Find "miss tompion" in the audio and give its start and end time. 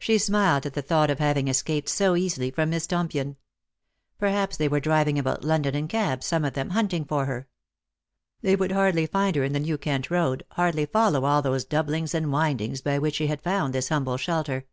2.70-3.36